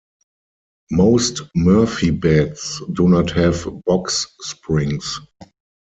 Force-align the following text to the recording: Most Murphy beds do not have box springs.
Most 0.89 1.41
Murphy 1.53 2.09
beds 2.09 2.81
do 2.91 3.07
not 3.07 3.29
have 3.33 3.67
box 3.85 4.25
springs. 4.39 5.19